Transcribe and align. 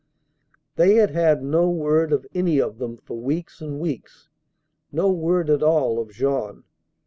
They 0.77 0.95
had 0.95 1.11
had 1.11 1.43
no 1.43 1.69
word 1.69 2.11
of 2.11 2.25
any 2.33 2.59
of 2.59 2.79
them 2.79 2.97
for 2.97 3.19
weeks 3.19 3.61
and 3.61 3.79
weeks; 3.79 4.29
no 4.91 5.11
word 5.11 5.47
at 5.47 5.61
all 5.61 5.99
of 5.99 6.09
Jean. 6.09 6.63